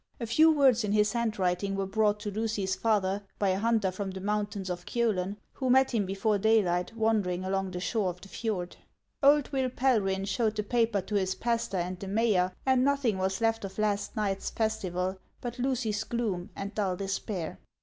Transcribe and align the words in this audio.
A 0.19 0.25
few 0.25 0.51
words 0.51 0.83
in 0.83 0.93
his 0.93 1.13
handwriting 1.13 1.75
were 1.75 1.85
brought 1.85 2.19
to 2.21 2.31
Lucy's 2.31 2.73
father 2.75 3.21
by 3.37 3.49
a 3.49 3.59
hunter 3.59 3.91
from 3.91 4.09
the 4.09 4.19
mountains 4.19 4.67
of 4.71 4.87
Kiolen, 4.87 5.37
who 5.53 5.69
met 5.69 5.93
him 5.93 6.07
before 6.07 6.39
daylight 6.39 6.95
wandering 6.97 7.45
along 7.45 7.69
the 7.69 7.79
shore 7.79 8.09
of 8.09 8.19
the 8.19 8.27
fjord. 8.27 8.77
Old 9.21 9.49
Will 9.51 9.69
Pelryhn 9.69 10.25
showed 10.25 10.55
the 10.55 10.63
paper 10.63 11.01
to 11.01 11.13
his 11.13 11.35
pastor 11.35 11.77
and 11.77 11.99
the 11.99 12.07
mayor, 12.07 12.51
and 12.65 12.83
nothing 12.83 13.19
was 13.19 13.41
left 13.41 13.63
of 13.63 13.77
last 13.77 14.15
night's 14.15 14.49
festival 14.49 15.19
but 15.39 15.59
Lucy's 15.59 16.03
gloom 16.03 16.49
and 16.55 16.73
dull 16.73 16.95
despair. 16.95 17.59